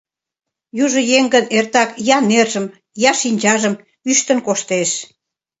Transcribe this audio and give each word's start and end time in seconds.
Южо 0.83 0.99
еҥ 1.17 1.23
гын 1.33 1.45
эртак 1.57 1.89
я 2.15 2.17
нержым, 2.29 2.65
я 3.09 3.11
шинчажым 3.21 3.73
ӱштын 4.11 4.39
коштеш. 4.47 4.91